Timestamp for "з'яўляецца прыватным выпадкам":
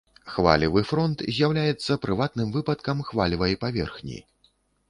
1.35-3.05